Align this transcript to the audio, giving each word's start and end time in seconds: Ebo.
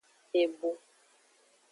Ebo. 0.41 0.71